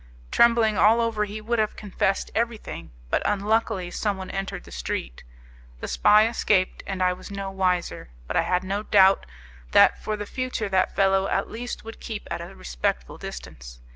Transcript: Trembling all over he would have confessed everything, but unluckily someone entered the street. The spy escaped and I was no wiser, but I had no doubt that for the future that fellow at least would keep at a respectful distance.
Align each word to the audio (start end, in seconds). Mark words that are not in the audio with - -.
Trembling 0.31 0.79
all 0.79 0.99
over 0.99 1.25
he 1.25 1.41
would 1.41 1.59
have 1.59 1.75
confessed 1.75 2.31
everything, 2.33 2.89
but 3.11 3.21
unluckily 3.23 3.91
someone 3.91 4.31
entered 4.31 4.63
the 4.63 4.71
street. 4.71 5.23
The 5.79 5.87
spy 5.87 6.27
escaped 6.27 6.81
and 6.87 7.03
I 7.03 7.13
was 7.13 7.29
no 7.29 7.51
wiser, 7.51 8.09
but 8.25 8.35
I 8.35 8.41
had 8.41 8.63
no 8.63 8.81
doubt 8.81 9.27
that 9.73 10.01
for 10.03 10.17
the 10.17 10.25
future 10.25 10.69
that 10.69 10.95
fellow 10.95 11.27
at 11.27 11.51
least 11.51 11.83
would 11.83 11.99
keep 11.99 12.27
at 12.31 12.41
a 12.41 12.55
respectful 12.55 13.19
distance. 13.19 13.79